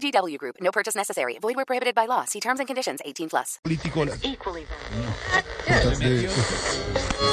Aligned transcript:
VGW 0.00 0.36
Group. 0.38 0.56
No 0.60 0.70
purchase 0.72 0.94
necessary. 0.94 1.38
Void 1.40 1.56
where 1.56 1.64
prohibited 1.64 1.94
by 1.94 2.06
law. 2.06 2.24
See 2.24 2.40
terms 2.40 2.60
and 2.60 2.66
conditions. 2.66 3.00
18 3.04 3.28
plus. 3.28 3.58
político. 3.62 4.04
Equally 4.22 4.64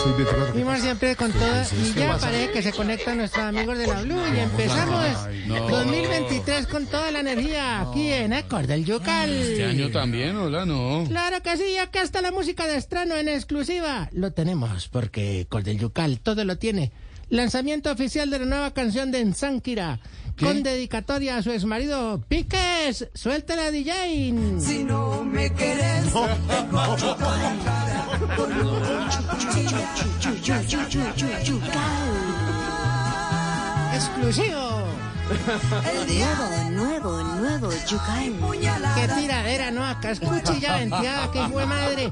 Soy 0.04 0.14
Beto 0.18 0.32
Carlos. 0.32 0.50
Seguimos 0.52 0.80
siempre 0.80 1.16
con 1.16 1.32
todo 1.32 1.64
y 1.72 1.94
ya 1.94 2.18
parece 2.18 2.52
que 2.52 2.62
se 2.62 2.72
conectan 2.74 3.18
nuestros 3.18 3.46
amigos 3.46 3.78
de 3.78 3.88
la 3.88 4.02
Blue 4.02 4.22
y 4.34 4.40
empezamos 4.40 5.30
2023 5.48 6.68
con 6.68 6.86
toda 6.88 7.12
la 7.12 7.20
energía 7.20 7.82
aquí 7.82 8.12
en 8.12 8.32
del 8.32 8.86
Yucal. 8.86 9.30
Este 9.30 9.66
año 9.66 9.92
también, 9.92 10.36
hola, 10.36 10.66
no. 10.66 11.06
Claro 11.08 11.42
que 11.42 11.58
sí, 11.58 11.78
acá 11.78 12.02
está 12.02 12.22
la 12.22 12.32
música 12.32 12.68
de 12.68 12.78
estreno 12.78 13.16
en 13.16 13.30
exclusiva. 13.30 14.10
Lo 14.12 14.32
tenemos 14.32 14.88
porque 14.90 15.42
Ecos 15.42 15.64
del 15.64 15.80
Yucal 15.80 16.20
todo 16.20 16.44
lo 16.44 16.58
tiene. 16.58 16.92
Lanzamiento 17.34 17.92
oficial 17.92 18.30
de 18.30 18.38
la 18.38 18.46
nueva 18.46 18.72
canción 18.76 19.10
de 19.10 19.20
Ensánkira 19.20 20.00
con 20.40 20.62
dedicatoria 20.62 21.38
a 21.38 21.42
su 21.42 21.52
exmarido 21.52 22.24
Piques. 22.28 23.10
Suéltala 23.16 23.72
DJ. 23.72 24.60
Si 24.60 24.84
no 24.84 25.24
me 25.24 25.52
quieres, 25.52 26.14
Exclusivo. 33.96 34.83
El 35.30 36.08
diablo 36.08 36.44
Nuevo, 36.72 37.24
nuevo, 37.24 37.24
nuevo. 37.40 37.70
Yucal. 37.90 38.34
Qué 38.96 39.08
tiradera, 39.22 39.72
¿no? 39.72 39.86
Acá 39.86 40.12
es 40.12 40.20
cuchilla 40.20 40.78
venteada, 40.78 41.32
que 41.34 41.40
fue 41.50 41.66
madre. 41.66 42.12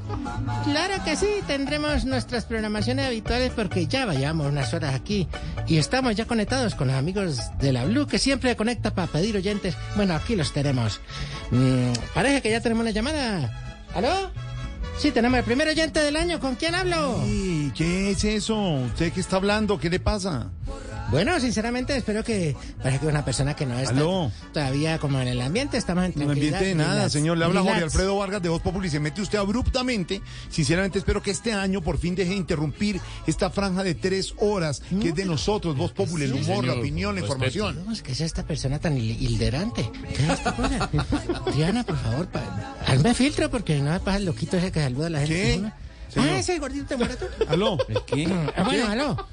Claro 0.64 1.04
que 1.04 1.16
sí, 1.16 1.42
tendremos 1.46 2.04
nuestras 2.04 2.44
programaciones 2.44 3.06
habituales 3.06 3.52
porque 3.54 3.86
ya 3.86 4.06
vayamos 4.06 4.46
unas 4.46 4.72
horas 4.74 4.94
aquí 4.94 5.28
y 5.66 5.78
estamos 5.78 6.14
ya 6.14 6.26
conectados 6.26 6.74
con 6.74 6.88
los 6.88 6.96
amigos 6.96 7.40
de 7.58 7.72
la 7.72 7.84
Blue 7.84 8.06
que 8.06 8.18
siempre 8.18 8.56
conecta 8.56 8.94
para 8.94 9.10
pedir 9.10 9.36
oyentes. 9.36 9.76
Bueno, 9.96 10.14
aquí 10.14 10.36
los 10.36 10.52
tenemos. 10.52 11.00
Mm, 11.50 11.92
parece 12.14 12.42
que 12.42 12.50
ya 12.50 12.60
tenemos 12.60 12.82
una 12.82 12.90
llamada. 12.90 13.78
¿Aló? 13.94 14.30
Sí, 15.02 15.10
tenemos 15.10 15.36
el 15.38 15.44
primer 15.44 15.66
oyente 15.66 15.98
del 16.00 16.14
año. 16.14 16.38
¿Con 16.38 16.54
quién 16.54 16.76
hablo? 16.76 17.20
Ay, 17.24 17.72
¿Qué 17.74 18.12
es 18.12 18.22
eso? 18.22 18.56
¿Usted 18.86 19.12
qué 19.12 19.18
está 19.20 19.34
hablando? 19.36 19.76
¿Qué 19.80 19.90
le 19.90 19.98
pasa? 19.98 20.50
Bueno, 21.10 21.38
sinceramente 21.40 21.94
espero 21.94 22.22
que 22.24 22.56
parece 22.82 23.00
que 23.00 23.06
una 23.08 23.22
persona 23.24 23.54
que 23.54 23.66
no 23.66 23.78
está 23.78 23.90
Aló. 23.90 24.30
todavía 24.54 24.98
como 24.98 25.20
en 25.20 25.28
el 25.28 25.42
ambiente, 25.42 25.76
estamos 25.76 26.04
en 26.04 26.12
No 26.12 26.24
tranquilidad. 26.24 26.54
ambiente 26.60 26.64
de 26.68 26.74
nada, 26.74 26.94
relax, 26.94 27.12
señor. 27.12 27.36
Le 27.36 27.44
habla 27.44 27.60
Jorge 27.60 27.74
relax. 27.74 27.92
Alfredo 27.92 28.16
Vargas 28.16 28.40
de 28.42 28.48
Voz 28.48 28.62
Populi. 28.62 28.88
Se 28.88 28.98
mete 29.00 29.20
usted 29.20 29.38
abruptamente. 29.38 30.22
Sinceramente, 30.48 30.98
espero 31.00 31.20
que 31.20 31.32
este 31.32 31.52
año 31.52 31.82
por 31.82 31.98
fin 31.98 32.14
deje 32.14 32.30
de 32.30 32.36
interrumpir 32.36 32.98
esta 33.26 33.50
franja 33.50 33.82
de 33.82 33.94
tres 33.94 34.34
horas 34.38 34.80
que 35.02 35.08
es 35.08 35.14
de 35.14 35.24
nosotros, 35.26 35.76
Voz 35.76 35.92
Populi, 35.92 36.24
el 36.24 36.32
humor, 36.32 36.64
la 36.64 36.72
señor. 36.72 36.78
opinión, 36.78 37.14
la 37.16 37.20
información. 37.22 37.74
¿Cómo 37.76 37.92
es 37.92 38.02
que 38.02 38.12
es 38.12 38.20
esta 38.22 38.44
persona 38.46 38.78
tan 38.78 38.96
hil- 38.96 39.20
hilderante? 39.20 39.90
¿Qué 40.16 40.22
es 40.24 40.30
esta 40.30 40.54
cosa? 40.56 40.88
Diana, 41.54 41.84
por 41.84 41.98
favor, 41.98 42.26
pa- 42.28 42.74
hazme 42.92 43.14
filtro 43.14 43.50
porque 43.50 43.78
no 43.80 43.90
me 43.90 44.00
pasa 44.00 44.18
el 44.18 44.24
loquito 44.24 44.56
ese 44.56 44.72
que 44.72 44.80
saluda 44.80 45.06
a 45.06 45.10
la 45.10 45.18
gente. 45.20 45.34
¿Qué? 45.34 45.58
¿no? 45.58 45.72
Señor. 46.08 46.28
Ah, 46.28 46.38
ese 46.38 46.58
gordito 46.58 46.84
de 46.88 46.96
morato. 46.96 47.26
¿Aló? 47.48 47.78
Ah, 48.54 48.64
bueno, 48.64 48.86
aló. 48.86 49.28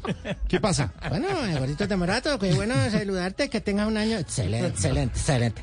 ¿Qué 0.48 0.62
pasa? 0.62 0.94
Bueno, 1.10 1.28
el 1.46 1.60
gordito 1.60 1.86
de 1.86 1.96
morato, 1.98 2.40
qué 2.40 2.54
bueno 2.54 2.74
saludarte, 2.90 3.50
que 3.50 3.60
tengas 3.60 3.88
un 3.88 3.98
año 3.98 4.18
excelente, 4.18 4.68
excelente, 4.68 5.20
excelente. 5.20 5.62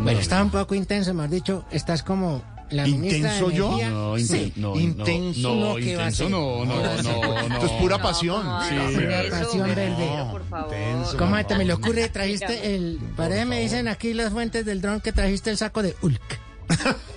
Bueno, 0.00 0.18
estás 0.18 0.42
un 0.42 0.50
poco 0.50 0.74
intenso, 0.74 1.14
me 1.14 1.24
has 1.24 1.30
dicho, 1.30 1.64
estás 1.70 2.02
como 2.02 2.42
la 2.70 2.84
ministra 2.84 3.38
¿Intenso 3.38 3.50
yo? 3.50 3.78
No, 3.90 4.18
sí. 4.18 4.52
no, 4.56 4.78
Intenso. 4.78 5.54
No, 5.54 5.76
¿qué 5.76 5.92
intenso 5.92 6.28
no, 6.28 6.64
no, 6.64 6.82
no, 6.82 7.02
no. 7.02 7.54
Esto 7.54 7.66
es 7.66 7.72
pura 7.72 8.02
pasión. 8.02 8.46
Una 8.46 9.22
pasión 9.30 9.74
verde. 9.74 10.08
Intenso. 10.64 11.16
¿Cómo 11.16 11.46
te 11.46 11.56
me 11.56 11.64
le 11.64 11.72
ocurre? 11.72 12.08
Trajiste 12.08 12.74
el. 12.74 12.98
Parece 13.16 13.44
me 13.44 13.60
dicen 13.60 13.88
aquí 13.88 14.14
las 14.14 14.32
fuentes 14.32 14.64
del 14.66 14.80
dron 14.80 15.00
que 15.00 15.12
trajiste 15.12 15.50
el 15.50 15.56
saco 15.56 15.82
de 15.82 15.94
Hulk. 16.02 16.47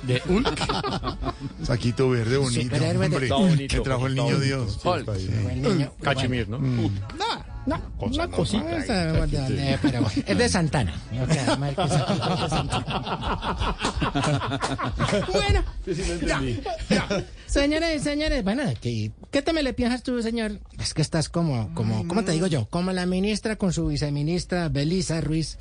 De 0.03 0.22
Hulk. 0.28 1.23
Saquito 1.63 2.09
verde 2.09 2.38
bonito, 2.38 2.75
hombre. 3.38 3.66
Está 3.66 3.78
Que 3.78 3.84
trajo 3.84 4.07
el 4.07 4.16
niño 4.16 4.39
Dios. 4.39 4.79
El 4.85 5.62
niño. 5.62 5.94
Cachemir, 6.01 6.50
¿no? 6.50 6.59
No, 7.66 7.79
una 8.00 8.28
cosita. 8.28 8.78
Esa, 8.78 9.06
de 9.06 9.19
dónde, 9.19 9.79
pero 9.81 10.07
es 10.25 10.38
de 10.38 10.50
Santana. 10.50 11.00
O 11.22 11.31
sea, 11.31 11.56
mal 11.57 11.75
que 11.75 11.88
sea. 11.88 12.06
bueno, 15.31 15.63
señores 17.45 18.01
y 18.01 18.03
señores, 18.03 18.44
bueno, 18.44 18.63
¿qué, 18.81 19.12
¿qué 19.29 19.41
te 19.44 19.53
me 19.53 19.62
le 19.62 19.73
piensas 19.73 20.01
tú, 20.01 20.19
señor? 20.23 20.59
Es 20.79 20.95
que 20.95 21.03
estás 21.03 21.29
como, 21.29 21.72
como, 21.75 22.07
¿cómo 22.07 22.23
te 22.23 22.31
digo 22.31 22.47
yo? 22.47 22.66
Como 22.66 22.91
la 22.94 23.06
ministra 23.06 23.57
con 23.57 23.73
su 23.73 23.88
viceministra 23.88 24.69
Belisa 24.69 25.22
Ruiz, 25.22 25.59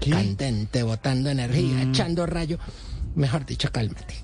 candente, 0.00 0.82
botando 0.84 1.28
energía, 1.28 1.82
echando 1.82 2.24
rayo. 2.24 2.58
Mejor 3.16 3.46
dicho, 3.46 3.72
cálmate. 3.72 4.14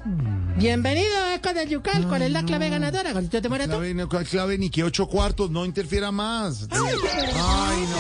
Bienvenido 0.58 1.16
a 1.24 1.34
Eco 1.36 1.54
del 1.54 1.66
Yucal. 1.66 2.06
¿Cuál 2.08 2.20
es 2.22 2.30
la 2.30 2.42
clave 2.42 2.68
ganadora? 2.68 3.12
¿Cuál 3.12 3.30
te 3.30 3.48
mueres 3.48 3.66
tú? 3.66 3.72
Clave, 3.72 3.94
no, 3.94 4.06
¿cuál 4.06 4.26
clave 4.26 4.58
ni 4.58 4.68
que 4.68 4.84
ocho 4.84 5.06
cuartos, 5.08 5.50
no 5.50 5.64
interfiera 5.64 6.12
más. 6.12 6.68
Ay, 6.70 6.78
no. 7.88 7.96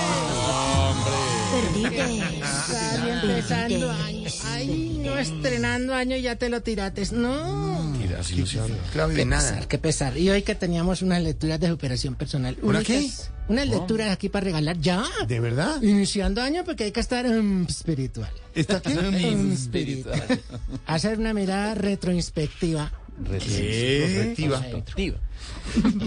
Ay, 1.74 3.08
empezando 3.08 3.90
año. 3.90 4.30
Ay, 4.44 5.00
no 5.02 5.16
estrenando 5.16 5.94
año 5.94 6.16
y 6.16 6.22
ya 6.22 6.36
te 6.36 6.50
lo 6.50 6.60
tirates. 6.60 7.10
No. 7.10 7.71
De 8.30 9.24
nada. 9.24 9.42
pesar, 9.50 9.68
qué 9.68 9.78
pesar. 9.78 10.16
Y 10.18 10.30
hoy 10.30 10.42
que 10.42 10.54
teníamos 10.54 11.02
unas 11.02 11.22
lecturas 11.22 11.58
de 11.60 11.68
superación 11.68 12.14
personal. 12.14 12.56
¿Una 12.62 12.82
qué? 12.82 13.10
Unas 13.48 13.66
lecturas 13.66 14.10
aquí 14.10 14.28
para 14.28 14.44
regalar 14.44 14.78
ya. 14.80 15.04
¿De 15.26 15.40
verdad? 15.40 15.80
Iniciando 15.82 16.40
año 16.42 16.64
porque 16.64 16.84
hay 16.84 16.92
que 16.92 17.00
estar 17.00 17.26
um, 17.26 17.64
espiritual. 17.66 18.30
¿Está 18.54 18.80
qué? 18.80 18.92
Um, 19.32 19.52
espiritual. 19.52 20.40
Hacer 20.86 21.18
una 21.18 21.34
mirada 21.34 21.74
retroinspectiva. 21.74 22.92
Retrospectiva. 23.24 24.60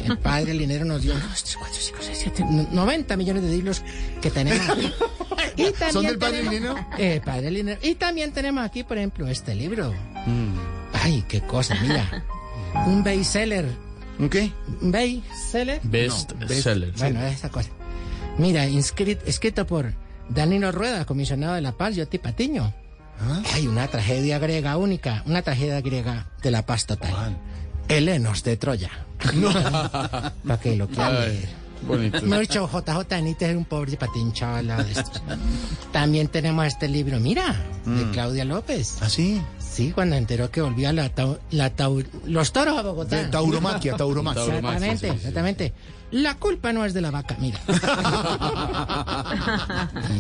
El 0.06 0.18
padre 0.20 0.52
el 0.52 0.59
dinero 0.59 0.86
nos 0.86 1.02
dio 1.02 1.14
cuatro, 1.14 1.78
cinco, 1.80 1.98
seis, 2.02 2.18
siete, 2.22 2.44
no- 2.50 2.68
90 2.72 3.16
millones 3.18 3.44
de 3.44 3.50
libros 3.50 3.81
que 4.22 4.31
tenemos. 4.31 4.66
Y 5.58 5.72
también 5.72 5.92
¿Son 5.94 6.06
del 6.06 6.18
padre 6.18 6.40
tenemos- 6.40 6.54
Linero? 6.54 6.88
Eh, 6.98 7.22
padre 7.24 7.50
Linero. 7.52 7.80
Y 7.81 7.96
también 7.96 8.34
tenemos 8.34 8.64
aquí, 8.66 8.84
por 8.84 8.98
ejemplo, 8.98 9.25
este 9.28 9.56
libro. 9.56 9.94
Mm. 10.25 10.54
Ay, 11.06 11.24
qué 11.28 11.42
cosa, 11.42 11.76
mira. 11.82 12.24
Un 12.88 13.04
bestseller. 13.04 13.66
¿Un 14.18 14.30
qué? 14.30 14.52
Un 14.82 14.92
bestseller. 14.92 15.80
Best 15.84 16.32
seller. 16.50 16.92
Bueno, 16.98 17.22
esa 17.26 17.50
cosa. 17.50 17.70
Mira, 18.38 18.66
inscrit- 18.68 19.22
escrito 19.26 19.66
por 19.68 19.94
Danilo 20.30 20.72
Rueda, 20.72 21.06
comisionado 21.06 21.54
de 21.54 21.62
la 21.62 21.74
paz, 21.74 21.96
Yoti 21.96 22.18
Patiño. 22.18 22.74
¿Ah? 23.22 23.42
Hay 23.54 23.68
una 23.68 23.88
tragedia 23.88 24.40
griega 24.40 24.76
única, 24.78 25.22
una 25.26 25.42
tragedia 25.42 25.80
griega 25.82 26.28
de 26.42 26.52
la 26.52 26.66
paz 26.66 26.86
total. 26.86 27.38
Helenos 27.88 28.44
de 28.44 28.58
Troya. 28.58 28.90
Para 30.46 30.60
que 30.60 30.76
lo 30.76 30.88
quieran 30.88 31.14
leer. 31.22 31.50
bonito. 31.84 32.22
Me 32.24 32.38
he 32.38 32.40
dicho 32.42 32.68
JJ 32.68 33.08
Benítez 33.10 33.50
es 33.52 33.56
un 33.56 33.66
pobre 33.66 33.96
patín 33.96 34.34
chaval. 34.34 34.86
También 35.92 36.28
tenemos 36.28 36.66
este 36.66 36.88
libro, 36.88 37.20
mira, 37.20 37.56
Mm. 37.86 37.98
de 37.98 38.12
Claudia 38.12 38.46
López. 38.46 38.98
¿Ah, 39.01 39.10
sí? 39.10 39.42
Sí, 39.75 39.92
cuando 39.92 40.16
enteró 40.16 40.50
que 40.50 40.62
volvía 40.62 40.94
la, 40.94 41.13
tau- 41.13 41.38
la 41.51 41.75
tau- 41.75 42.06
los 42.25 42.54
toros 42.54 42.77
a 42.77 42.81
Bogotá. 42.81 43.18
De 43.18 43.25
tauromaquia, 43.25 43.98
tauromaquia. 43.98 44.44
Tauromaquia. 44.45 44.92
Exactamente, 44.94 45.07
sí, 45.07 45.07
sí, 45.07 45.12
sí. 45.12 45.18
exactamente. 45.27 45.74
La 46.12 46.36
culpa 46.36 46.72
no 46.72 46.86
es 46.86 46.94
de 46.94 47.01
la 47.01 47.12
vaca, 47.12 47.36
mira. 47.39 47.60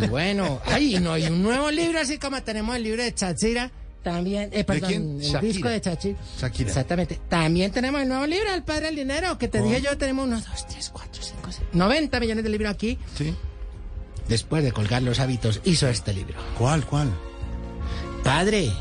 Y 0.03 0.07
bueno, 0.09 0.59
ay, 0.65 0.99
no, 0.99 1.13
hay 1.13 1.27
un 1.27 1.41
nuevo 1.41 1.71
libro, 1.71 1.99
así 1.99 2.17
como 2.17 2.41
tenemos 2.43 2.75
el 2.75 2.83
libro 2.83 3.03
de 3.03 3.13
Chachira, 3.13 3.71
también, 4.03 4.49
eh, 4.51 4.63
perdón, 4.63 4.89
quién? 4.89 5.11
el 5.15 5.21
Shakira. 5.21 5.41
disco 5.41 5.69
de 5.69 5.81
Chachira. 5.81 6.19
Shakira. 6.39 6.67
Exactamente. 6.69 7.19
También 7.29 7.71
tenemos 7.71 8.01
el 8.01 8.07
nuevo 8.09 8.25
libro, 8.27 8.53
El 8.53 8.63
Padre 8.63 8.87
del 8.87 8.95
Dinero, 8.97 9.37
que 9.37 9.47
te 9.47 9.61
dije 9.61 9.81
yo, 9.81 9.97
tenemos 9.97 10.25
unos 10.27 10.45
dos, 10.45 10.67
tres, 10.67 10.89
cuatro, 10.91 11.21
cinco, 11.23 11.49
seis, 11.51 11.67
90 11.73 12.19
millones 12.19 12.43
de 12.43 12.49
libros 12.49 12.71
aquí. 12.71 12.99
¿Sí? 13.17 13.33
Después 14.27 14.63
de 14.63 14.71
colgar 14.71 15.01
los 15.01 15.19
hábitos, 15.19 15.61
hizo 15.63 15.87
este 15.87 16.13
libro. 16.13 16.35
¿Cuál, 16.57 16.85
cuál? 16.85 17.09
Padre, 18.23 18.71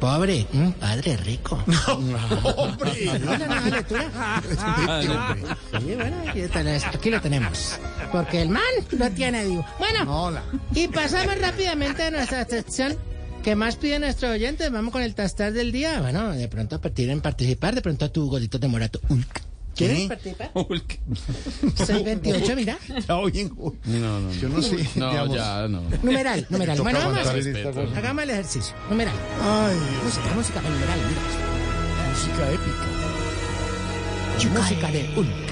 pobre, 0.00 0.46
mm, 0.52 0.70
padre 0.72 1.16
rico. 1.18 1.62
¡Hombre! 2.56 3.18
¿No 3.18 3.36
la 3.36 3.46
nueva 3.46 3.68
lectura? 3.68 4.42
Sí, 5.80 5.94
bueno, 5.94 6.16
aquí, 6.92 7.10
lo 7.10 7.20
tenemos. 7.20 7.78
Porque 8.12 8.42
el 8.42 8.48
man 8.48 8.62
lo 8.92 9.10
tiene 9.10 9.44
vivo. 9.44 9.66
Bueno, 9.78 10.26
Hola. 10.26 10.42
y 10.74 10.88
pasamos 10.88 11.38
rápidamente 11.40 12.04
a 12.04 12.10
nuestra 12.10 12.44
sección 12.46 12.96
¿Qué 13.42 13.54
más 13.54 13.76
piden 13.76 14.02
nuestros 14.02 14.32
oyentes? 14.32 14.70
Vamos 14.70 14.92
con 14.92 15.02
el 15.02 15.14
tastar 15.14 15.52
del 15.52 15.72
día. 15.72 16.00
Bueno, 16.00 16.32
de 16.32 16.48
pronto 16.48 16.80
quieren 16.80 17.20
participar, 17.20 17.74
de 17.74 17.80
pronto 17.80 18.04
a 18.04 18.08
tu 18.08 18.28
golito 18.28 18.58
de 18.58 18.68
morato. 18.68 19.00
¿Quieren 19.78 19.96
¿Qué? 19.96 20.08
participar? 20.08 20.50
Hulk. 20.54 20.98
628, 21.76 22.56
mira. 22.56 22.78
Bien. 23.32 23.52
No, 23.84 24.20
no, 24.20 24.32
Yo 24.32 24.48
no 24.48 24.60
sé. 24.60 24.76
No, 24.96 25.10
digamos. 25.10 25.36
ya, 25.36 25.68
no. 25.68 25.82
Numeral, 26.02 26.46
numeral. 26.50 26.80
Bueno, 26.82 26.98
vamos. 26.98 27.18
cosa. 27.20 27.98
Hagamos 27.98 28.22
el 28.24 28.30
ejercicio. 28.30 28.74
Numeral. 28.90 29.14
Ay, 29.40 29.76
Música, 30.04 30.34
música 30.34 30.60
para 30.60 30.74
numeral. 30.74 30.98
Mira. 31.08 31.20
música 32.10 32.50
épica. 32.50 32.86
Música 34.60 34.90
de 34.90 35.10
Ulk. 35.16 35.48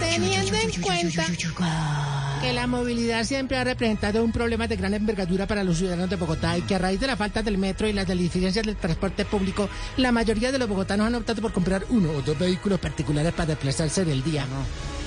Teniendo 0.00 0.56
en 0.56 0.82
cuenta 0.82 1.26
que 2.44 2.52
la 2.52 2.66
movilidad 2.66 3.24
siempre 3.24 3.56
ha 3.56 3.64
representado 3.64 4.22
un 4.22 4.30
problema 4.30 4.68
de 4.68 4.76
gran 4.76 4.92
envergadura 4.92 5.46
para 5.46 5.64
los 5.64 5.78
ciudadanos 5.78 6.10
de 6.10 6.16
Bogotá 6.16 6.58
y 6.58 6.62
que 6.62 6.74
a 6.74 6.78
raíz 6.78 7.00
de 7.00 7.06
la 7.06 7.16
falta 7.16 7.42
del 7.42 7.56
metro 7.56 7.88
y 7.88 7.94
las 7.94 8.06
deficiencias 8.06 8.66
del 8.66 8.76
transporte 8.76 9.24
público, 9.24 9.66
la 9.96 10.12
mayoría 10.12 10.52
de 10.52 10.58
los 10.58 10.68
bogotanos 10.68 11.06
han 11.06 11.14
optado 11.14 11.40
por 11.40 11.54
comprar 11.54 11.86
uno 11.88 12.10
o 12.10 12.20
dos 12.20 12.38
vehículos 12.38 12.78
particulares 12.80 13.32
para 13.32 13.46
desplazarse 13.46 14.02
en 14.02 14.10
el 14.10 14.22
día. 14.22 14.44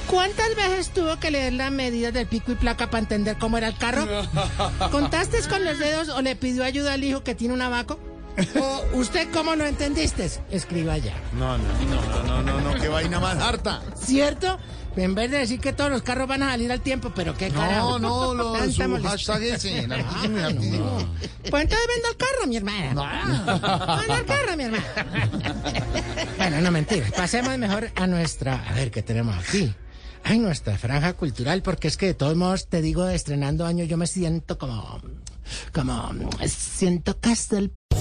¿Cuántas 0.07 0.55
veces 0.55 0.89
tuvo 0.89 1.19
que 1.19 1.29
leer 1.29 1.53
las 1.53 1.71
medidas 1.71 2.11
del 2.11 2.25
pico 2.25 2.53
y 2.53 2.55
placa 2.55 2.89
para 2.89 3.03
entender 3.03 3.37
cómo 3.37 3.59
era 3.59 3.67
el 3.67 3.77
carro? 3.77 4.07
¿Contaste 4.91 5.37
con 5.47 5.63
los 5.63 5.77
dedos 5.77 6.09
o 6.09 6.23
le 6.23 6.35
pidió 6.35 6.63
ayuda 6.63 6.93
al 6.93 7.03
hijo 7.03 7.23
que 7.23 7.35
tiene 7.35 7.53
un 7.53 7.61
abaco? 7.61 7.99
¿O 8.59 8.97
usted 8.97 9.27
cómo 9.31 9.55
no 9.55 9.65
entendiste? 9.65 10.29
Escriba 10.51 10.97
ya. 10.97 11.13
No, 11.33 11.57
no, 11.57 11.63
no, 11.63 12.23
no, 12.23 12.41
no, 12.43 12.61
no, 12.61 12.81
qué 12.81 12.87
vaina 12.87 13.19
más 13.19 13.37
harta. 13.41 13.81
¿Cierto? 13.95 14.59
En 14.95 15.13
vez 15.13 15.29
de 15.29 15.37
decir 15.39 15.59
que 15.59 15.73
todos 15.73 15.91
los 15.91 16.01
carros 16.01 16.27
van 16.27 16.41
a 16.41 16.49
salir 16.49 16.71
al 16.71 16.81
tiempo, 16.81 17.11
pero 17.15 17.35
qué 17.35 17.49
carajo. 17.49 17.99
No, 17.99 18.33
no, 18.33 18.55
lo, 18.55 18.71
su 18.71 19.03
hashtag 19.03 19.43
ese, 19.43 19.79
el 19.79 19.91
Ah. 19.91 20.01
Pues 21.49 21.63
entonces 21.63 21.87
vendo 21.87 22.09
el 22.09 22.17
carro, 22.17 22.47
mi 22.47 22.57
hermana. 22.57 23.97
Vendo 23.99 24.15
el 24.15 24.25
carro, 24.25 24.57
mi 24.57 24.63
hermana. 24.63 24.83
bueno, 26.37 26.61
no 26.61 26.71
mentiras. 26.71 27.11
Pasemos 27.11 27.55
mejor 27.59 27.91
a 27.95 28.07
nuestra. 28.07 28.67
A 28.67 28.73
ver 28.73 28.89
qué 28.89 29.03
tenemos 29.03 29.35
aquí. 29.37 29.73
Ay, 30.23 30.39
nuestra 30.39 30.77
franja 30.77 31.13
cultural, 31.13 31.61
porque 31.61 31.87
es 31.87 31.95
que 31.95 32.07
de 32.07 32.13
todos 32.15 32.35
modos, 32.35 32.67
te 32.67 32.81
digo, 32.81 33.07
estrenando 33.07 33.65
año, 33.65 33.85
yo 33.85 33.97
me 33.97 34.07
siento 34.07 34.57
como. 34.57 34.99
Como. 35.73 36.11
Siento 36.47 37.19
castel. 37.19 37.71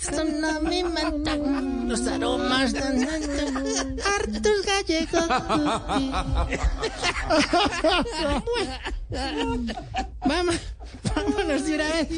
Son 0.00 0.44
a 0.44 0.60
mente 0.60 1.02
los 1.86 2.06
aromas 2.06 2.72
de 2.72 2.80
hartos 4.04 4.62
gallegos. 4.64 5.28
Vamos, 10.24 10.56
vámonos 11.14 11.64
de 11.64 11.74
una 11.74 11.84
vez. 11.84 12.08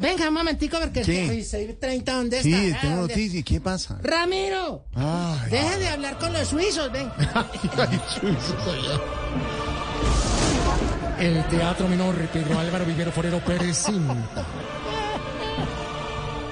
Venga, 0.00 0.28
un 0.28 0.34
momentico, 0.34 0.78
porque 0.80 1.02
¿Qué? 1.02 1.38
es 1.40 1.50
que 1.50 1.74
30, 1.74 2.12
¿dónde 2.12 2.36
está? 2.38 2.48
Sí, 2.48 2.72
Ah, 2.74 2.78
tengo 2.80 2.96
¿dónde- 2.96 3.14
noticias. 3.14 3.44
¿Qué 3.44 3.60
pasa? 3.60 3.98
Ramiro, 4.02 4.84
Ay, 4.94 5.50
deje 5.50 5.78
de 5.78 5.88
hablar 5.88 6.18
con 6.18 6.32
los 6.32 6.48
suizos, 6.48 6.90
ven. 6.92 7.10
ay. 7.34 7.48
El 11.18 11.44
Teatro 11.48 11.86
Menor 11.88 12.16
Pedro 12.32 12.58
Álvaro 12.58 12.84
Vivero 12.84 13.12
Forero 13.12 13.38
presenta 13.44 14.44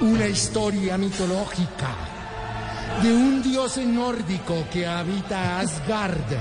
una 0.01 0.27
historia 0.27 0.97
mitológica 0.97 1.95
de 3.03 3.13
un 3.13 3.43
dios 3.43 3.77
nórdico 3.77 4.65
que 4.71 4.87
habita 4.87 5.59
Asgard 5.59 6.31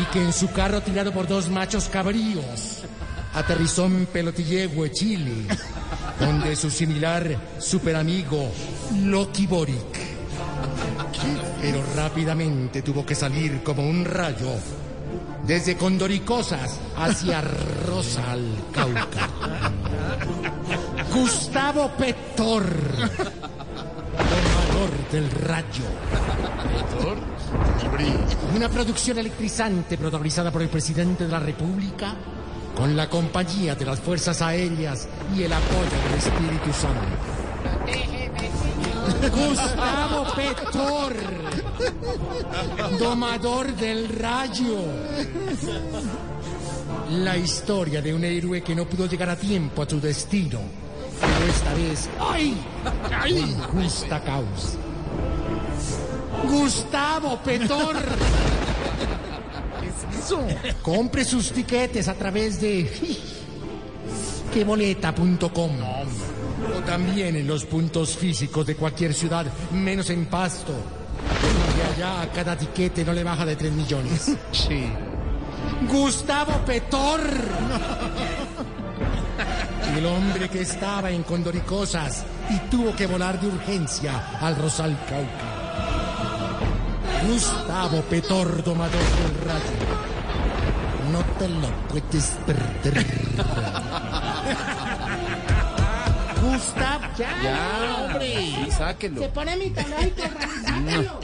y 0.00 0.04
que 0.12 0.22
en 0.22 0.32
su 0.32 0.50
carro 0.50 0.80
tirado 0.80 1.12
por 1.12 1.28
dos 1.28 1.48
machos 1.48 1.88
cabríos 1.88 2.82
aterrizó 3.34 3.86
en 3.86 4.06
Pelotillehue, 4.06 4.90
Chile, 4.90 5.46
donde 6.18 6.56
su 6.56 6.70
similar 6.70 7.36
superamigo 7.58 8.50
Loki 9.04 9.46
Boric. 9.46 10.14
Pero 11.60 11.82
rápidamente 11.96 12.82
tuvo 12.82 13.06
que 13.06 13.14
salir 13.14 13.62
como 13.62 13.88
un 13.88 14.04
rayo 14.04 14.50
desde 15.46 15.76
Condoricosas 15.76 16.80
hacia 16.96 17.40
Rosa 17.40 18.32
al 18.32 18.48
Cauca. 18.72 19.30
Gustavo 21.14 21.90
Petor, 21.96 22.66
domador 24.18 24.90
del 25.12 25.30
rayo. 25.30 25.84
Una 28.56 28.68
producción 28.68 29.18
electrizante 29.18 29.96
protagonizada 29.96 30.50
por 30.50 30.62
el 30.62 30.68
presidente 30.68 31.26
de 31.26 31.30
la 31.30 31.38
República 31.38 32.14
con 32.76 32.96
la 32.96 33.08
compañía 33.08 33.76
de 33.76 33.84
las 33.84 34.00
Fuerzas 34.00 34.42
Aéreas 34.42 35.06
y 35.36 35.44
el 35.44 35.52
apoyo 35.52 35.88
del 36.04 36.18
Espíritu 36.18 36.72
Santo. 36.72 37.34
Gustavo 39.30 40.26
Petor, 40.34 41.14
domador 42.98 43.72
del 43.76 44.08
rayo. 44.08 44.78
La 47.10 47.36
historia 47.36 48.02
de 48.02 48.12
un 48.12 48.24
héroe 48.24 48.62
que 48.62 48.74
no 48.74 48.86
pudo 48.86 49.06
llegar 49.06 49.30
a 49.30 49.36
tiempo 49.36 49.82
a 49.82 49.88
su 49.88 50.00
destino. 50.00 50.83
Pero 51.38 51.50
esta 51.50 51.74
vez, 51.74 52.08
¡ay! 52.20 52.56
¡Ay! 53.10 53.56
Justa 53.72 54.20
causa. 54.20 54.78
Gustavo 56.44 57.38
Petor. 57.42 57.96
Compre 60.82 61.24
sus 61.24 61.52
tiquetes 61.52 62.08
a 62.08 62.14
través 62.14 62.60
de 62.60 62.90
queboleta.com 64.52 65.72
o 66.76 66.80
también 66.86 67.36
en 67.36 67.46
los 67.46 67.64
puntos 67.64 68.16
físicos 68.16 68.66
de 68.66 68.76
cualquier 68.76 69.12
ciudad, 69.12 69.46
menos 69.72 70.10
en 70.10 70.26
Pasto. 70.26 70.72
Y 71.76 71.94
allá 71.94 72.22
a 72.22 72.32
cada 72.32 72.56
tiquete 72.56 73.04
no 73.04 73.12
le 73.12 73.24
baja 73.24 73.44
de 73.44 73.56
3 73.56 73.72
millones. 73.72 74.36
Sí. 74.52 74.86
Gustavo 75.90 76.64
Petor. 76.64 77.20
El 79.96 80.06
hombre 80.06 80.48
que 80.48 80.60
estaba 80.62 81.10
en 81.10 81.22
Condoricosas 81.22 82.24
y 82.50 82.58
tuvo 82.68 82.94
que 82.96 83.06
volar 83.06 83.40
de 83.40 83.46
urgencia 83.46 84.38
al 84.40 84.56
Rosal 84.56 84.98
Cauca. 85.08 85.54
Gustavo 87.28 88.00
Petor, 88.02 88.64
domador 88.64 88.92
del 88.92 89.40
rayo. 89.46 89.62
No 91.12 91.20
te 91.38 91.48
lo 91.48 91.68
puedes 91.88 92.26
perder. 92.44 93.06
Gustavo, 96.42 97.04
ya, 97.16 97.42
Ya, 97.42 97.96
hombre, 98.04 98.70
sáquelo. 98.76 99.22
Se 99.22 99.28
pone 99.28 99.56
mitológico, 99.56 100.22
sácalo. 100.64 101.20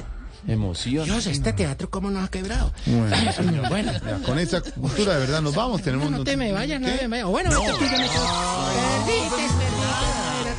Emoción. 0.49 1.05
Dios, 1.05 1.27
este 1.27 1.53
teatro 1.53 1.91
cómo 1.91 2.11
nos 2.11 2.25
ha 2.25 2.29
quebrado. 2.31 2.73
Bueno, 2.87 3.63
Bueno. 3.69 3.93
ya, 3.93 4.19
con 4.25 4.39
esa 4.39 4.61
cultura 4.61 5.15
de 5.15 5.21
verdad 5.21 5.43
nos 5.43 5.55
vamos. 5.55 5.83
Tenemos 5.83 6.11
No, 6.11 6.19
no 6.19 6.25
te 6.25 6.37
me 6.37 6.53
vayas, 6.53 6.81
no 6.81 6.89
te 6.89 7.09
me 7.09 7.23
vayas. 7.23 7.27
Bueno, 7.29 7.51
esto 7.51 7.79
tú 7.79 7.85
ya 7.85 7.99
me 7.99 8.09
quedo. 8.09 8.25
Perdites, 9.07 9.53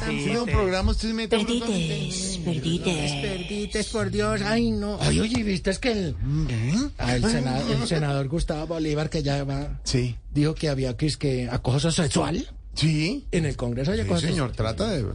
perdites. 0.06 0.34
No, 0.34 0.44
un 0.44 0.50
programa, 0.50 0.92
usted 0.92 1.14
mete 1.14 1.38
Perdites, 1.38 2.40
perdites. 2.44 3.12
Perdites, 3.22 3.88
por 3.90 4.12
Dios. 4.12 4.42
Ay, 4.42 4.72
no. 4.72 4.98
Ay, 5.00 5.20
oye, 5.20 5.44
¿viste? 5.44 5.70
Es 5.72 5.80
que 5.80 5.92
el, 5.92 6.16
el, 7.08 7.24
senador, 7.30 7.72
el 7.72 7.88
senador 7.88 8.28
Gustavo 8.28 8.68
Bolívar, 8.68 9.10
que 9.10 9.24
ya 9.24 9.44
va, 9.44 9.80
Sí. 9.84 10.16
dijo 10.34 10.54
que 10.56 10.70
había 10.70 10.96
que, 10.98 11.06
es 11.08 11.18
que 11.18 11.50
acoso 11.52 11.92
sexual 11.92 12.48
Sí. 12.74 13.28
en 13.32 13.46
el 13.46 13.56
Congreso. 13.58 13.92
de 13.92 14.04
Sí, 14.04 14.28
señor, 14.28 14.52
trata 14.54 14.88
de... 14.90 15.06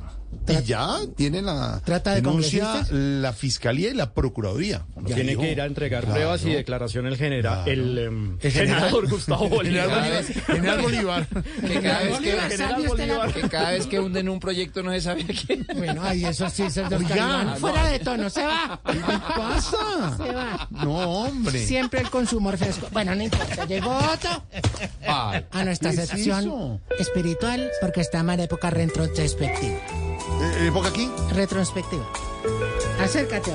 Y 0.48 0.62
ya 0.64 0.98
tiene 1.16 1.40
la 1.40 1.80
¿Trata 1.84 2.10
de 2.10 2.16
denuncia 2.16 2.84
la 2.90 3.32
fiscalía 3.32 3.90
y 3.90 3.94
la 3.94 4.12
procuraduría. 4.12 4.84
Tiene 5.06 5.22
dijo. 5.30 5.40
que 5.40 5.52
ir 5.52 5.60
a 5.60 5.66
entregar 5.66 6.02
Claro. 6.02 6.14
pruebas 6.16 6.44
y 6.44 6.50
declaración 6.52 7.06
el 7.06 7.16
general, 7.16 7.64
Claro. 7.64 7.70
el, 7.70 7.98
em, 7.98 8.38
El 8.42 8.52
general. 8.52 8.80
senador 8.80 9.08
Gustavo 9.10 9.60
General 9.60 9.88
Bolívar. 9.88 10.24
General 10.24 10.80
Bolívar. 10.82 11.26
Que 11.26 11.80
cada, 11.80 11.98
vez 12.00 12.06
que, 12.08 12.10
Bolívar, 12.12 12.50
General 12.50 12.70
¿sabe 12.70 12.88
usted 12.88 13.08
la- 13.08 13.14
Bolívar. 13.18 13.32
que 13.40 13.48
cada 13.48 13.70
vez 13.70 13.86
que 13.86 14.00
hunden 14.00 14.28
un 14.28 14.40
proyecto 14.40 14.82
no 14.82 14.92
se 14.92 15.00
sabe 15.00 15.24
quién. 15.24 15.66
Bueno, 15.76 16.02
ay, 16.04 16.24
eso 16.26 16.50
sí, 16.50 16.64
esos 16.64 16.90
dos 16.90 17.00
Oiga, 17.00 17.08
Calimán. 17.16 17.46
no. 17.46 17.56
Fuera 17.56 17.86
de 17.88 17.98
tono, 18.00 18.28
se 18.28 18.44
va. 18.44 18.80
¿Qué 18.92 18.98
pasa? 19.00 20.16
Se 20.18 20.32
va. 20.32 20.68
No, 20.70 20.92
hombre. 21.22 21.64
Siempre 21.64 22.00
el 22.00 22.10
consumor 22.10 22.58
fresco. 22.58 22.88
Bueno, 22.92 23.14
no 23.14 23.22
importa. 23.22 23.64
Llegó 23.64 23.96
Otto 23.96 24.42
A 25.52 25.64
nuestra 25.64 25.90
¿Qué 25.90 26.02
es 26.02 26.08
sección 26.08 26.38
eso? 26.40 26.80
espiritual 26.98 27.70
porque 27.80 28.00
estamos 28.00 28.34
en 28.34 28.40
época 28.40 28.70
retrospectiva. 28.70 29.74
Eh, 29.76 30.66
¿Época 30.68 30.88
aquí? 30.88 31.10
Retrospectiva. 31.32 32.04
Acércate. 33.02 33.52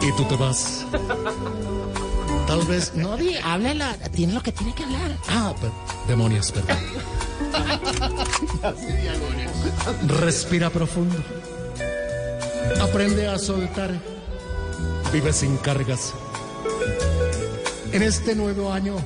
Y 0.00 0.12
tú 0.16 0.24
te 0.24 0.36
vas. 0.36 0.84
Tal 2.46 2.62
vez. 2.66 2.92
No, 2.94 3.16
di, 3.16 3.36
háblala. 3.36 3.94
Tiene 4.12 4.32
lo 4.32 4.42
que 4.42 4.52
tiene 4.52 4.74
que 4.74 4.84
hablar. 4.84 5.10
Ah, 5.28 5.52
per- 5.60 5.70
demonios, 6.06 6.50
perdón. 6.52 6.78
Respira 10.20 10.70
profundo. 10.70 11.16
Aprende 12.80 13.26
a 13.28 13.38
soltar. 13.38 13.90
Vive 15.12 15.32
sin 15.32 15.56
cargas. 15.58 16.14
En 17.92 18.02
este 18.02 18.34
nuevo 18.34 18.70
año, 18.70 18.96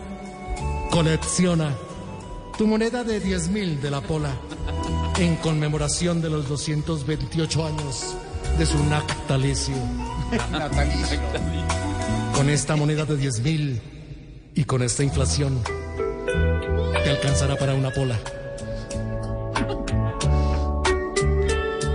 colecciona 0.90 1.72
tu 2.58 2.66
moneda 2.66 3.04
de 3.04 3.20
10 3.20 3.48
mil 3.48 3.80
de 3.80 3.90
la 3.90 4.00
Pola 4.00 4.30
en 5.18 5.36
conmemoración 5.36 6.20
de 6.20 6.28
los 6.28 6.48
228 6.48 7.66
años 7.66 8.16
de 8.58 8.66
su 8.66 8.82
natalicio. 8.84 9.76
Natalicio. 10.50 11.20
Con 12.34 12.50
esta 12.50 12.74
moneda 12.74 13.04
de 13.04 13.16
10 13.16 13.40
mil 13.40 13.80
y 14.54 14.64
con 14.64 14.82
esta 14.82 15.04
inflación, 15.04 15.62
te 17.04 17.10
alcanzará 17.10 17.56
para 17.56 17.74
una 17.74 17.90
pola. 17.90 18.18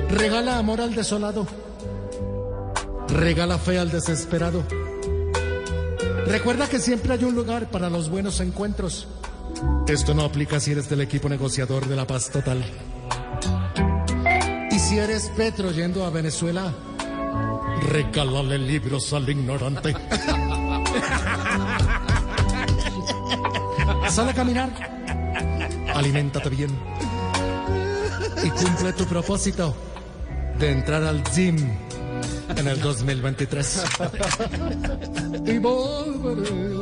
Regala 0.10 0.58
amor 0.58 0.80
al 0.80 0.96
desolado. 0.96 1.46
Regala 3.10 3.58
fe 3.58 3.78
al 3.78 3.92
desesperado. 3.92 4.64
Recuerda 6.28 6.68
que 6.68 6.80
siempre 6.80 7.14
hay 7.14 7.24
un 7.24 7.36
lugar 7.36 7.72
para 7.72 7.90
los 7.90 8.10
buenos 8.10 8.42
encuentros. 8.42 9.08
Esto 9.88 10.14
no 10.14 10.24
aplica 10.24 10.60
si 10.60 10.72
eres 10.72 10.90
del 10.90 11.02
equipo 11.02 11.30
negociador 11.30 11.88
de 11.88 11.96
la 11.96 12.06
paz 12.06 12.30
total. 12.30 12.64
Y 14.70 14.80
si 14.80 14.98
eres 14.98 15.32
Petro 15.36 15.72
yendo 15.72 16.06
a 16.06 16.10
Venezuela, 16.10 16.74
regálale 17.90 18.58
libros 18.58 19.14
al 19.14 19.30
ignorante. 19.30 19.96
Sal 24.10 24.30
a 24.30 24.34
caminar. 24.34 24.70
Aliméntate 25.94 26.50
bien. 26.50 26.78
Y 28.44 28.50
cumple 28.50 28.94
tu 28.94 29.06
propósito 29.06 29.76
de 30.60 30.72
entrar 30.72 31.04
al 31.04 31.24
gym 31.32 31.58
en 32.56 32.68
el 32.68 32.80
2023. 32.82 33.84
y 35.46 35.58
volveré. 35.58 36.78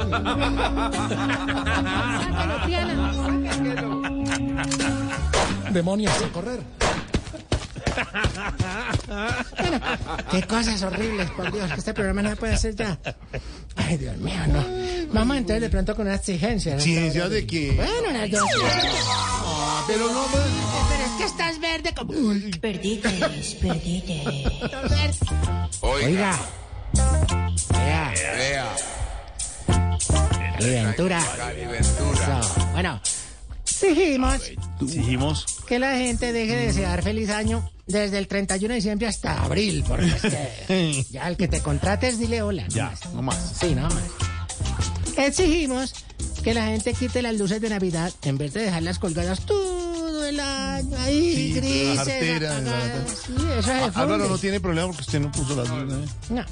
Demonios 5.71 6.13
a 6.21 6.27
correr. 6.31 6.59
Qué 10.31 10.41
cosas 10.43 10.81
horribles, 10.83 11.29
por 11.31 11.51
Dios, 11.51 11.71
que 11.71 11.79
este 11.79 11.93
programa 11.93 12.21
no 12.21 12.29
se 12.29 12.35
puede 12.35 12.53
hacer 12.53 12.75
ya. 12.75 12.97
Ay, 13.75 13.97
Dios 13.97 14.17
mío, 14.17 14.39
no. 14.47 14.63
Vamos 15.13 15.35
a 15.35 15.39
entrar 15.39 15.59
de 15.59 15.69
pronto 15.69 15.95
con 15.95 16.07
una 16.07 16.15
exigencia. 16.15 16.73
¿no? 16.73 16.77
¿Exigencia 16.79 17.29
de 17.29 17.45
qué? 17.47 17.71
Bueno, 17.71 18.11
las 18.11 18.31
dos. 18.31 18.49
Pero 19.87 20.11
no, 20.11 20.25
pues, 20.31 20.43
Pero 20.89 21.03
es 21.05 21.11
que 21.17 21.23
estás 21.25 21.59
verde 21.59 21.93
como... 21.93 22.11
Perdite, 22.59 23.09
perdite. 23.61 24.23
Oiga. 25.81 26.39
Vea. 27.71 28.13
vea, 30.59 30.83
Ventura. 30.83 31.19
Eso. 31.21 32.65
Bueno, 32.71 32.99
dijimos 33.81 34.41
dijimos. 34.79 35.45
que 35.67 35.77
la 35.79 35.95
gente 35.97 36.31
deje 36.33 36.55
de 36.55 36.65
desear 36.67 37.03
feliz 37.03 37.29
año 37.29 37.69
desde 37.85 38.17
el 38.17 38.27
31 38.27 38.69
de 38.69 38.75
diciembre 38.75 39.07
hasta 39.07 39.43
abril, 39.43 39.83
porque 39.87 40.07
es 40.07 40.21
que 40.21 41.05
ya 41.11 41.27
el 41.27 41.37
que 41.37 41.47
te 41.47 41.61
contrates, 41.61 42.17
dile 42.17 42.41
hola. 42.41 42.63
no 42.63 42.69
Ya, 42.69 42.85
más. 42.89 43.13
no 43.13 43.21
más. 43.21 43.53
Sí, 43.59 43.75
no 43.75 43.81
más. 43.83 43.93
Exigimos 45.17 45.93
que 46.43 46.53
la 46.53 46.65
gente 46.67 46.93
quite 46.93 47.21
las 47.21 47.35
luces 47.35 47.61
de 47.61 47.69
Navidad 47.69 48.11
en 48.23 48.37
vez 48.37 48.53
de 48.53 48.61
dejarlas 48.61 48.99
colgadas 48.99 49.41
todo 49.45 49.74
el 50.27 50.39
año 50.39 50.97
ahí, 50.99 51.35
Sí, 51.35 51.53
grises, 51.53 51.99
arteras, 51.99 52.63
Sí, 53.25 53.33
eso 53.57 53.61
se 53.63 53.71
Ah, 53.71 53.91
Álvaro 53.95 54.27
no 54.29 54.37
tiene 54.37 54.59
problema 54.59 54.87
porque 54.87 55.01
usted 55.01 55.19
no 55.21 55.31
puso 55.31 55.55
las 55.55 55.69
luces. 55.69 56.09
¿eh? 56.31 56.45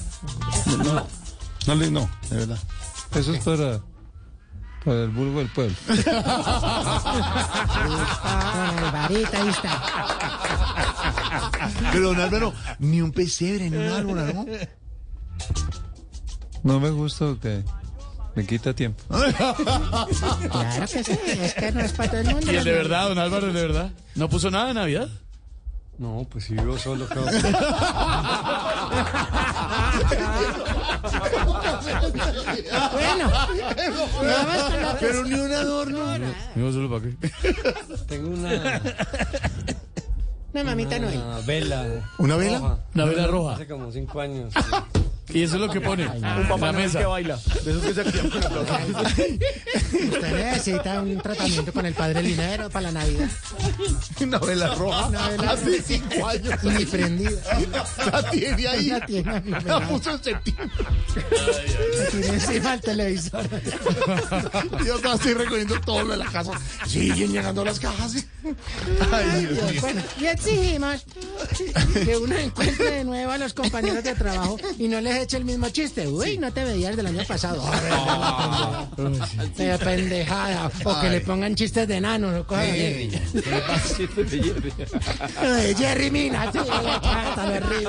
No. 0.77 0.83
No, 0.83 1.05
no, 1.67 1.75
le- 1.75 1.91
no, 1.91 2.09
de 2.29 2.37
verdad. 2.37 2.57
Eso 3.15 3.33
es 3.33 3.43
para, 3.43 3.79
para 4.83 5.03
el 5.03 5.09
vulgo 5.09 5.39
del 5.39 5.49
pueblo. 5.49 5.75
Con 5.87 5.95
Alvarita, 8.85 9.41
ahí 9.41 9.49
está. 9.49 9.81
Pero 11.91 12.07
don 12.09 12.19
Álvaro, 12.19 12.53
ni 12.79 13.01
un 13.01 13.11
pesebre, 13.11 13.69
ni 13.69 13.77
un 13.77 13.87
árbol, 13.91 14.33
¿no? 14.33 14.45
No 16.63 16.79
me 16.79 16.89
gusta 16.91 17.35
que 17.41 17.61
me 18.35 18.45
quita 18.45 18.73
tiempo. 18.73 19.03
Claro 19.13 20.85
que 20.91 21.03
sí, 21.03 21.11
es 21.41 21.53
que 21.53 21.71
no 21.71 21.81
es 21.81 21.93
para 21.93 22.09
todo 22.11 22.21
el 22.21 22.27
mundo. 22.35 22.51
¿Y 22.51 22.55
el 22.55 22.63
de 22.63 22.71
verdad, 22.71 23.09
don 23.09 23.17
Álvaro, 23.19 23.47
el 23.47 23.53
de 23.53 23.61
verdad? 23.61 23.91
¿No 24.15 24.29
puso 24.29 24.49
nada 24.51 24.67
de 24.67 24.73
Navidad? 24.75 25.09
No, 25.97 26.25
pues 26.29 26.45
si 26.45 26.53
vivo 26.53 26.77
solo, 26.77 27.07
claro. 27.07 27.27
Bueno, 32.91 33.31
Pero 34.99 35.23
ni 35.23 35.33
un 35.39 35.51
adorno. 35.51 35.99
¿No 36.55 36.71
solo 36.71 36.89
para 36.89 37.03
qué? 37.03 37.53
Tengo 38.07 38.29
una, 38.29 38.81
No, 40.53 40.63
mamita 40.63 40.99
Noel. 40.99 41.17
una 41.17 41.39
vela. 41.39 41.85
¿Una 42.17 42.35
vela? 42.37 42.77
Una 42.93 43.05
vela 43.05 43.27
roja. 43.27 43.53
Hace 43.55 43.67
como 43.67 43.91
cinco 43.91 44.21
años. 44.21 44.53
Y 45.33 45.43
eso 45.43 45.55
es 45.55 45.61
lo 45.61 45.69
que 45.69 45.81
pone. 45.81 46.07
Un 46.07 46.47
papá 46.47 46.71
mesa. 46.71 46.99
que 46.99 47.05
baila. 47.05 47.39
De 47.65 47.71
esos 47.71 47.83
que 47.83 47.93
se 47.93 48.01
activan 48.01 48.29
con 48.29 48.43
aplausos. 48.45 49.11
Usted 49.17 50.33
necesita 50.35 51.01
un 51.01 51.17
tratamiento 51.19 51.73
con 51.73 51.85
el 51.85 51.93
padre 51.93 52.21
Linero 52.21 52.69
para 52.69 52.91
la 52.91 52.99
Navidad. 52.99 53.29
Una 54.21 54.37
vela 54.39 54.75
roja. 54.75 55.07
Una 55.07 55.29
vela 55.29 55.51
Hace 55.51 55.81
cinco 55.81 56.27
años. 56.27 56.53
Y 56.63 56.67
ni 56.69 56.85
prendida. 56.85 57.41
La 58.11 58.29
tiene 58.29 58.67
ahí. 58.67 58.87
La 58.87 59.05
tiene 59.05 59.31
ahí, 59.31 59.55
La 59.65 59.87
puso 59.87 60.11
en 60.11 60.23
septiembre. 60.23 60.69
La 61.97 62.05
tiene 62.11 62.27
encima 62.27 62.73
el 62.75 62.81
televisor. 62.81 63.49
Yo 64.85 64.95
acá 64.95 65.13
estoy 65.13 65.33
recogiendo 65.33 65.79
todo 65.81 66.03
lo 66.03 66.11
de 66.11 66.17
la 66.17 66.31
casa. 66.31 66.51
Siguen 66.87 67.31
llegando 67.31 67.65
las 67.65 67.79
cajas. 67.79 68.25
Ay, 69.11 69.45
Dios 69.45 69.71
mío. 69.71 69.81
Bueno, 69.81 70.01
y 70.19 70.25
exigimos 70.25 71.05
que 72.05 72.17
uno 72.17 72.35
encuentre 72.37 72.91
de 72.91 73.03
nuevo 73.03 73.31
a 73.31 73.37
los 73.37 73.53
compañeros 73.53 74.03
de 74.03 74.13
trabajo 74.15 74.57
y 74.77 74.87
no 74.87 75.01
les 75.01 75.22
eche 75.23 75.37
el 75.37 75.45
mismo 75.45 75.69
chiste. 75.69 76.07
Uy, 76.07 76.37
no 76.37 76.51
te 76.51 76.63
veías 76.63 76.95
del 76.95 77.07
año 77.07 77.23
pasado. 77.27 77.63
Pendejada. 79.83 80.71
O 80.85 81.01
que 81.01 81.09
le 81.09 81.21
pongan 81.21 81.55
chistes 81.55 81.87
de 81.87 81.97
enano. 81.97 82.31
¿no? 82.31 82.45
Así. 82.55 83.09
Ay, 85.39 85.75
Jerry 85.75 86.11
Mina, 86.11 86.51
sí, 86.51 86.59
de. 86.59 87.87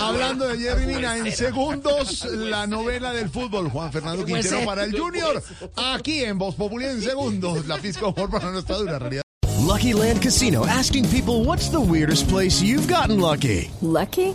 Hablando 0.00 0.48
de 0.48 0.58
Jerry 0.58 0.86
Mina, 0.86 1.16
en 1.18 1.32
segundos, 1.32 2.24
la 2.24 2.66
novela 2.66 3.12
del 3.12 3.28
fútbol. 3.28 3.68
Juan 3.70 3.92
Fernando 3.92 4.24
Pues, 4.24 4.46
Quintero 4.46 4.66
para 4.66 4.84
el 4.84 4.98
Junior. 4.98 5.42
Aquí 5.76 6.24
en 6.24 6.38
Voz 6.38 6.54
Popular 6.54 6.90
en 6.90 7.02
segundos. 7.02 7.66
La 7.66 7.78
fiscal 7.78 8.14
para 8.14 8.50
nuestra 8.50 8.76
dura 8.76 8.98
realidad. 8.98 9.22
Lucky 9.66 9.92
Land 9.94 10.22
Casino 10.22 10.64
asking 10.66 11.08
people 11.08 11.44
what's 11.44 11.68
the 11.70 11.80
weirdest 11.80 12.28
place 12.28 12.62
you've 12.62 12.86
gotten 12.86 13.20
lucky? 13.20 13.68
Lucky? 13.82 14.34